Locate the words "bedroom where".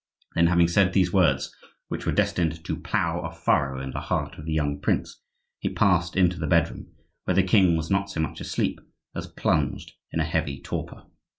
6.47-7.35